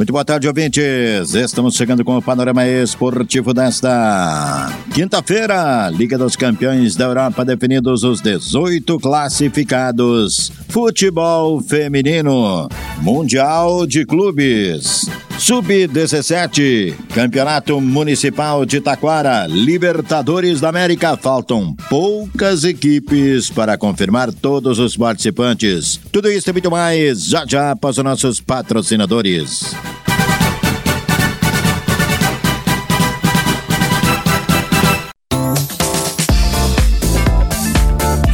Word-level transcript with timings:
Muito 0.00 0.14
boa 0.14 0.24
tarde, 0.24 0.48
ouvintes. 0.48 1.34
Estamos 1.34 1.74
chegando 1.74 2.02
com 2.02 2.16
o 2.16 2.22
panorama 2.22 2.66
esportivo 2.66 3.52
desta 3.52 4.72
quinta-feira. 4.94 5.90
Liga 5.90 6.16
dos 6.16 6.36
Campeões 6.36 6.96
da 6.96 7.04
Europa 7.04 7.44
definidos 7.44 8.02
os 8.02 8.22
18 8.22 8.98
classificados. 8.98 10.50
Futebol 10.70 11.60
feminino, 11.60 12.66
Mundial 13.02 13.86
de 13.86 14.06
Clubes. 14.06 15.02
Sub-17, 15.38 16.94
Campeonato 17.14 17.80
Municipal 17.80 18.64
de 18.66 18.80
Taquara, 18.80 19.46
Libertadores 19.46 20.60
da 20.60 20.68
América. 20.68 21.16
Faltam 21.16 21.74
poucas 21.88 22.64
equipes 22.64 23.50
para 23.50 23.78
confirmar 23.78 24.32
todos 24.32 24.78
os 24.78 24.96
participantes. 24.96 25.98
Tudo 26.12 26.30
isso 26.30 26.48
e 26.48 26.52
muito 26.52 26.70
mais 26.70 27.24
já 27.24 27.44
já 27.46 27.74
para 27.74 27.90
os 27.90 27.96
nossos 27.98 28.38
patrocinadores. 28.38 29.74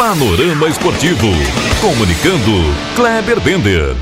Panorama 0.00 0.66
Esportivo. 0.66 1.26
Comunicando, 1.78 2.74
Kleber 2.96 3.38
Bender. 3.38 3.94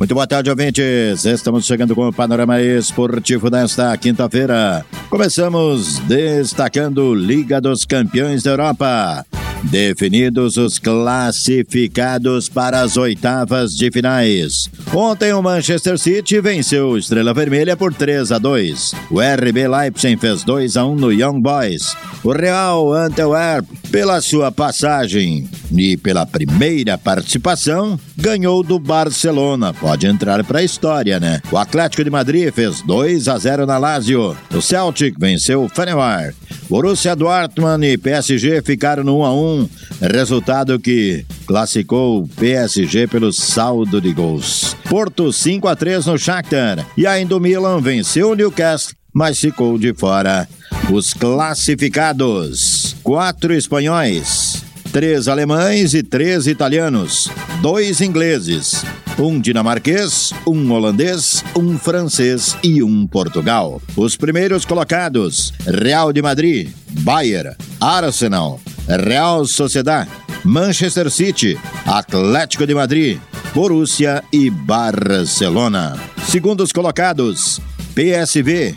Muito 0.00 0.12
boa 0.12 0.26
tarde, 0.26 0.50
ouvintes. 0.50 1.24
Estamos 1.24 1.64
chegando 1.64 1.94
com 1.94 2.08
o 2.08 2.12
panorama 2.12 2.60
esportivo 2.60 3.48
desta 3.48 3.96
quinta-feira. 3.96 4.84
Começamos 5.08 6.00
destacando 6.00 7.14
Liga 7.14 7.60
dos 7.60 7.84
Campeões 7.84 8.42
da 8.42 8.50
Europa. 8.50 9.24
Definidos 9.64 10.56
os 10.56 10.78
classificados 10.78 12.48
para 12.48 12.80
as 12.80 12.96
oitavas 12.96 13.76
de 13.76 13.90
finais. 13.90 14.70
Ontem 14.94 15.32
o 15.32 15.42
Manchester 15.42 15.98
City 15.98 16.40
venceu 16.40 16.90
o 16.90 16.98
Estrela 16.98 17.34
Vermelha 17.34 17.76
por 17.76 17.92
3 17.92 18.32
a 18.32 18.38
2. 18.38 18.94
O 19.10 19.20
RB 19.20 19.68
Leipzig 19.68 20.16
fez 20.16 20.44
2 20.44 20.76
a 20.76 20.86
1 20.86 20.94
no 20.94 21.12
Young 21.12 21.40
Boys. 21.40 21.94
O 22.22 22.32
Real 22.32 22.92
Antwerp, 22.92 23.66
pela 23.90 24.20
sua 24.20 24.52
passagem 24.52 25.48
e 25.76 25.96
pela 25.96 26.24
primeira 26.24 26.96
participação, 26.96 27.98
ganhou 28.16 28.62
do 28.62 28.78
Barcelona. 28.78 29.74
Pode 29.74 30.06
entrar 30.06 30.42
para 30.44 30.60
a 30.60 30.64
história, 30.64 31.18
né? 31.18 31.40
O 31.50 31.58
Atlético 31.58 32.04
de 32.04 32.10
Madrid 32.10 32.52
fez 32.52 32.80
2 32.82 33.28
a 33.28 33.36
0 33.36 33.66
na 33.66 33.76
Lazio. 33.76 34.36
O 34.54 34.62
Celtic 34.62 35.18
venceu 35.18 35.64
o 35.64 35.68
Fenerbahçe. 35.68 36.34
Borussia 36.68 37.16
Dortmund 37.16 37.86
e 37.86 37.96
PSG 37.96 38.60
ficaram 38.62 39.02
no 39.02 39.20
1 39.20 39.24
a 39.24 39.34
1, 39.34 39.68
resultado 40.12 40.78
que 40.78 41.24
classificou 41.46 42.22
o 42.22 42.28
PSG 42.28 43.06
pelo 43.06 43.32
saldo 43.32 44.00
de 44.00 44.12
gols. 44.12 44.76
Porto 44.88 45.32
5 45.32 45.66
a 45.66 45.74
3 45.74 46.06
no 46.06 46.18
Shakhtar 46.18 46.86
e 46.96 47.06
ainda 47.06 47.36
o 47.36 47.40
Milan 47.40 47.80
venceu 47.80 48.30
o 48.30 48.34
Newcastle, 48.34 48.94
mas 49.12 49.40
ficou 49.40 49.78
de 49.78 49.94
fora. 49.94 50.46
Os 50.92 51.14
classificados: 51.14 52.94
quatro 53.02 53.54
espanhóis, 53.54 54.62
três 54.92 55.26
alemães 55.26 55.94
e 55.94 56.02
três 56.02 56.46
italianos, 56.46 57.30
dois 57.60 58.00
ingleses, 58.00 58.84
um 59.18 59.40
dinamarquês, 59.40 60.32
um 60.46 60.70
holandês, 60.72 61.44
um 61.56 61.78
francês 61.78 62.56
e 62.62 62.82
um 62.82 63.06
Portugal. 63.06 63.82
Os 63.96 64.16
primeiros 64.16 64.64
colocados: 64.64 65.52
Real 65.66 66.12
de 66.12 66.22
Madrid, 66.22 66.70
Bayern, 67.00 67.56
Arsenal, 67.80 68.60
Real 68.86 69.44
Sociedad, 69.46 70.08
Manchester 70.44 71.10
City, 71.10 71.58
Atlético 71.84 72.66
de 72.66 72.74
Madrid, 72.74 73.18
Borussia 73.54 74.22
e 74.32 74.50
Barcelona. 74.50 75.98
Segundos 76.28 76.72
colocados: 76.72 77.60
PSV, 77.94 78.74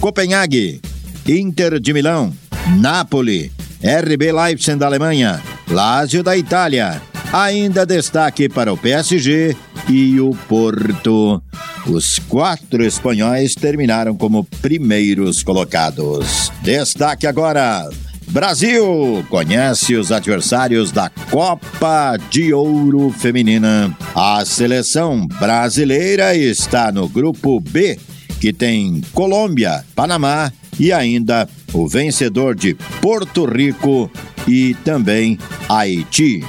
Copenhague, 0.00 0.80
Inter 1.26 1.80
de 1.80 1.92
Milão, 1.92 2.32
Napoli, 2.78 3.50
RB 3.82 4.32
Leipzig 4.32 4.76
da 4.76 4.86
Alemanha, 4.86 5.42
Lazio 5.68 6.22
da 6.22 6.36
Itália. 6.36 7.00
Ainda 7.32 7.84
destaque 7.84 8.48
para 8.48 8.72
o 8.72 8.76
PSG 8.76 9.54
e 9.88 10.18
o 10.18 10.30
Porto. 10.48 11.42
Os 11.86 12.18
quatro 12.18 12.82
espanhóis 12.82 13.54
terminaram 13.54 14.16
como 14.16 14.44
primeiros 14.44 15.42
colocados. 15.42 16.50
Destaque 16.62 17.26
agora. 17.26 17.88
Brasil 18.28 19.24
conhece 19.30 19.94
os 19.94 20.12
adversários 20.12 20.90
da 20.90 21.10
Copa 21.30 22.18
de 22.30 22.52
Ouro 22.52 23.10
Feminina. 23.10 23.94
A 24.14 24.44
seleção 24.44 25.26
brasileira 25.26 26.34
está 26.34 26.92
no 26.92 27.08
grupo 27.08 27.58
B, 27.60 27.98
que 28.40 28.52
tem 28.52 29.02
Colômbia, 29.12 29.84
Panamá 29.94 30.52
e 30.78 30.92
ainda 30.92 31.48
o 31.72 31.88
vencedor 31.88 32.54
de 32.54 32.74
Porto 33.00 33.46
Rico 33.46 34.10
e 34.46 34.74
também 34.84 35.38
Haiti. 35.68 36.44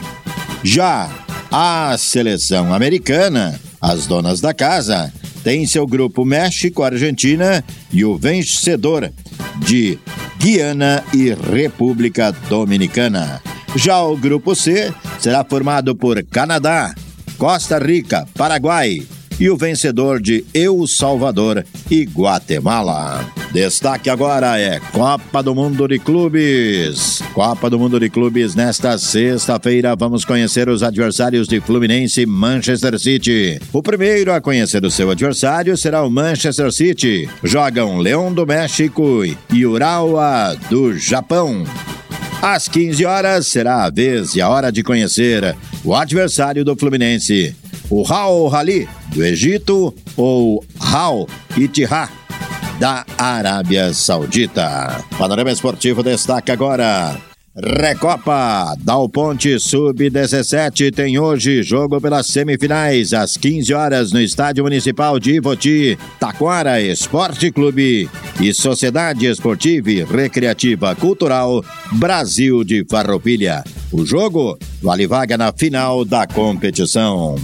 Já 0.64 1.10
a 1.52 1.96
seleção 1.98 2.74
americana, 2.74 3.60
as 3.82 4.06
donas 4.06 4.42
da 4.42 4.54
casa, 4.54 5.12
tem 5.44 5.66
seu 5.66 5.88
grupo 5.88 6.26
México, 6.26 6.84
Argentina 6.84 7.64
e 7.92 8.04
o 8.04 8.18
vencedor 8.18 9.12
de 9.58 9.98
Guiana 10.38 11.04
e 11.14 11.34
República 11.34 12.32
Dominicana. 12.50 13.42
Já 13.76 14.02
o 14.02 14.18
grupo 14.18 14.56
C 14.56 14.94
será 15.20 15.44
formado 15.44 15.96
por 15.96 16.24
Canadá, 16.24 16.94
Costa 17.38 17.80
Rica, 17.80 18.28
Paraguai, 18.34 19.02
e 19.40 19.50
o 19.50 19.56
vencedor 19.56 20.22
de 20.22 20.46
El 20.54 20.86
Salvador 20.86 21.66
e 21.90 22.04
Guatemala. 22.04 23.39
Destaque 23.52 24.12
agora 24.12 24.60
é 24.60 24.80
Copa 24.92 25.42
do 25.42 25.56
Mundo 25.56 25.88
de 25.88 25.98
Clubes. 25.98 27.20
Copa 27.34 27.68
do 27.68 27.80
Mundo 27.80 28.00
de 28.00 28.08
Clubes 28.08 28.54
nesta 28.54 28.96
sexta-feira 29.00 29.96
vamos 29.96 30.24
conhecer 30.24 30.70
os 30.70 30.84
adversários 30.84 31.48
de 31.48 31.60
Fluminense 31.60 32.22
e 32.22 32.26
Manchester 32.28 33.00
City. 33.00 33.60
O 33.74 33.82
primeiro 33.82 34.32
a 34.32 34.40
conhecer 34.40 34.86
o 34.86 34.92
seu 34.92 35.10
adversário 35.10 35.76
será 35.76 36.04
o 36.04 36.12
Manchester 36.12 36.72
City. 36.72 37.28
Jogam 37.44 37.98
Leão 37.98 38.32
do 38.32 38.46
México 38.46 39.24
e 39.52 39.66
Urawa 39.66 40.56
do 40.70 40.96
Japão. 40.96 41.64
Às 42.44 42.68
15 42.68 43.04
horas 43.04 43.48
será 43.48 43.84
a 43.86 43.90
vez 43.90 44.36
e 44.36 44.42
a 44.42 44.48
hora 44.48 44.72
de 44.72 44.84
conhecer 44.84 45.56
o 45.84 45.96
adversário 45.96 46.64
do 46.64 46.76
Fluminense 46.76 47.56
o 47.90 48.06
Hal 48.08 48.48
Rali 48.48 48.88
do 49.08 49.26
Egito 49.26 49.92
ou 50.16 50.64
Hal 50.80 51.28
Itihad 51.58 52.19
da 52.80 53.06
Arábia 53.18 53.94
Saudita. 53.94 55.04
Panorama 55.18 55.52
Esportivo 55.52 56.02
destaca 56.02 56.54
agora. 56.54 57.20
Recopa 57.56 58.74
Dal 58.80 59.10
Ponte 59.10 59.60
Sub-17 59.60 60.94
tem 60.94 61.20
hoje 61.20 61.62
jogo 61.62 62.00
pelas 62.00 62.28
semifinais 62.28 63.14
às 63.14 63.36
15 63.36 63.74
horas 63.74 64.14
no 64.14 64.22
Estádio 64.22 64.64
Municipal 64.64 65.20
de 65.20 65.34
Ivoti, 65.34 65.98
Taquara 66.20 66.80
Esporte 66.80 67.52
Clube 67.52 68.10
e 68.40 68.54
Sociedade 68.54 69.26
Esportiva 69.26 69.92
e 69.92 70.04
Recreativa 70.06 70.96
Cultural 70.96 71.62
Brasil 71.94 72.64
de 72.64 72.86
Farroupilha. 72.90 73.62
O 73.92 74.06
jogo 74.06 74.58
vale 74.82 75.06
vaga 75.06 75.38
na 75.38 75.52
final 75.52 76.06
da 76.06 76.26
competição. 76.26 77.36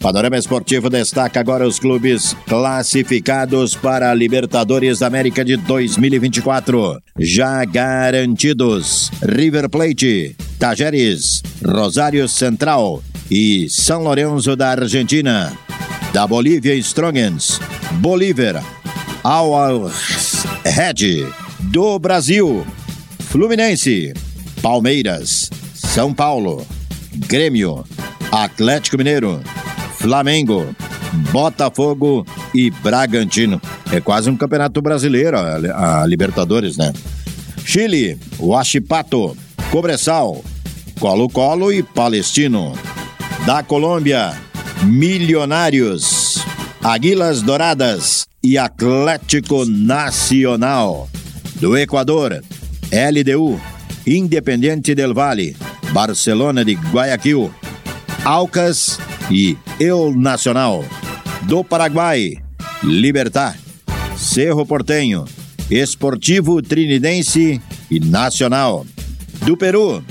Panorama 0.00 0.38
Esportivo 0.38 0.88
destaca 0.88 1.40
agora 1.40 1.68
os 1.68 1.78
clubes 1.78 2.34
classificados 2.46 3.74
para 3.74 4.10
a 4.10 4.14
Libertadores 4.14 5.00
da 5.00 5.06
América 5.06 5.44
de 5.44 5.58
2024. 5.58 6.98
Já 7.18 7.62
garantidos: 7.66 9.10
River 9.22 9.68
Plate, 9.68 10.34
Tajeres, 10.58 11.42
Rosário 11.62 12.26
Central 12.26 13.02
e 13.30 13.68
São 13.68 14.02
Lourenço 14.02 14.56
da 14.56 14.70
Argentina. 14.70 15.52
Da 16.14 16.26
Bolívia, 16.26 16.74
Strongens, 16.76 17.60
Bolívar, 18.00 18.64
Al 19.22 19.90
Red. 20.64 21.26
Do 21.60 21.98
Brasil, 21.98 22.66
Fluminense, 23.18 24.14
Palmeiras, 24.62 25.50
São 25.74 26.14
Paulo, 26.14 26.66
Grêmio, 27.28 27.84
Atlético 28.32 28.96
Mineiro, 28.96 29.40
Flamengo, 30.00 30.74
Botafogo 31.30 32.26
e 32.54 32.70
Bragantino. 32.70 33.60
É 33.92 34.00
quase 34.00 34.30
um 34.30 34.36
campeonato 34.36 34.80
brasileiro, 34.80 35.36
a, 35.38 36.06
Libertadores, 36.06 36.78
né? 36.78 36.90
Chile, 37.64 38.18
Huachipato, 38.38 39.36
Cobressal, 39.70 40.42
Colo-Colo 40.98 41.70
e 41.70 41.82
Palestino. 41.82 42.72
Da 43.44 43.62
Colômbia, 43.62 44.32
Milionários, 44.84 46.38
Águilas 46.82 47.42
Douradas 47.42 48.26
e 48.42 48.56
Atlético 48.56 49.66
Nacional. 49.66 51.10
Do 51.56 51.76
Equador, 51.76 52.42
LDU, 52.90 53.60
Independiente 54.06 54.94
del 54.94 55.12
Valle, 55.12 55.54
Barcelona 55.92 56.64
de 56.64 56.74
Guayaquil, 56.74 57.50
Alcas 58.24 58.98
e 59.30 59.56
El 59.78 60.14
Nacional. 60.16 60.84
Do 61.42 61.64
Paraguai, 61.64 62.38
Libertar, 62.82 63.56
Cerro 64.16 64.66
Portenho, 64.66 65.24
Esportivo 65.70 66.60
Trinidense 66.60 67.60
e 67.90 68.00
Nacional. 68.00 68.84
Do 69.46 69.56
Peru, 69.56 70.02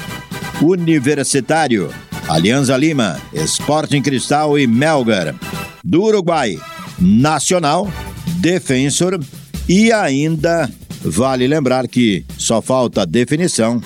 Universitário, 0.62 1.90
Alianza 2.28 2.78
Lima, 2.78 3.20
Sporting 3.34 4.02
Cristal 4.02 4.58
e 4.58 4.66
Melgar. 4.66 5.36
Do 5.84 6.04
Uruguai, 6.04 6.60
Nacional, 7.00 7.92
Defensor 8.40 9.20
e 9.68 9.92
ainda 9.92 10.70
vale 11.04 11.48
lembrar 11.48 11.88
que 11.88 12.26
só 12.38 12.62
falta 12.62 13.06
definição. 13.06 13.82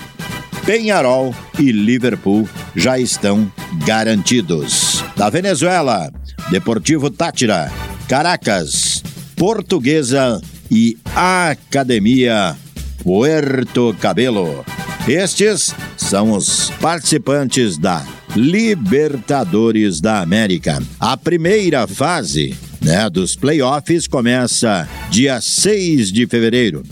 Penharol 0.64 1.34
e 1.58 1.70
Liverpool 1.70 2.48
já 2.74 2.98
estão 2.98 3.50
garantidos. 3.84 4.93
Da 5.16 5.30
Venezuela, 5.30 6.12
Deportivo 6.50 7.10
Tátira, 7.10 7.70
Caracas, 8.08 9.02
Portuguesa 9.36 10.40
e 10.70 10.96
Academia 11.14 12.56
Puerto 13.02 13.94
Cabelo. 14.00 14.64
Estes 15.06 15.74
são 15.96 16.32
os 16.32 16.70
participantes 16.80 17.78
da 17.78 18.04
Libertadores 18.34 20.00
da 20.00 20.20
América. 20.20 20.82
A 20.98 21.16
primeira 21.16 21.86
fase 21.86 22.56
né, 22.82 23.08
dos 23.08 23.36
playoffs 23.36 24.08
começa 24.08 24.88
dia 25.10 25.40
6 25.40 26.10
de 26.10 26.26
fevereiro. 26.26 26.82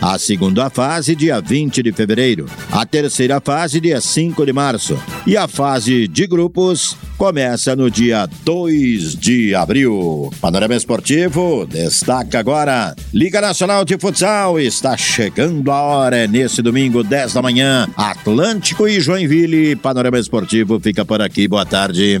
A 0.00 0.18
segunda 0.18 0.68
fase, 0.68 1.14
dia 1.14 1.40
20 1.40 1.82
de 1.82 1.92
fevereiro. 1.92 2.46
A 2.70 2.84
terceira 2.84 3.40
fase, 3.40 3.80
dia 3.80 4.00
5 4.00 4.44
de 4.44 4.52
março. 4.52 4.98
E 5.26 5.36
a 5.36 5.46
fase 5.46 6.08
de 6.08 6.26
grupos 6.26 6.96
começa 7.22 7.76
no 7.76 7.88
dia 7.88 8.28
2 8.44 9.14
de 9.14 9.54
abril. 9.54 10.28
Panorama 10.40 10.74
Esportivo 10.74 11.64
destaca 11.64 12.40
agora: 12.40 12.96
Liga 13.14 13.40
Nacional 13.40 13.84
de 13.84 13.96
Futsal 13.96 14.58
está 14.58 14.96
chegando 14.96 15.70
a 15.70 15.80
hora. 15.82 16.16
É 16.16 16.26
nesse 16.26 16.60
domingo, 16.60 17.04
10 17.04 17.34
da 17.34 17.40
manhã. 17.40 17.86
Atlântico 17.96 18.88
e 18.88 19.00
Joinville. 19.00 19.76
Panorama 19.76 20.18
Esportivo 20.18 20.80
fica 20.80 21.04
por 21.04 21.22
aqui. 21.22 21.46
Boa 21.46 21.64
tarde. 21.64 22.20